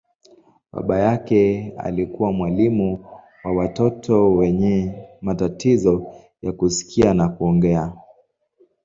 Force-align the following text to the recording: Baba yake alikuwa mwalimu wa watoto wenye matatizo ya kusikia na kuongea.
Baba 0.71 0.99
yake 0.99 1.73
alikuwa 1.77 2.31
mwalimu 2.31 3.05
wa 3.43 3.51
watoto 3.53 4.33
wenye 4.33 4.95
matatizo 5.21 6.13
ya 6.41 6.51
kusikia 6.51 7.13
na 7.13 7.29
kuongea. 7.29 7.93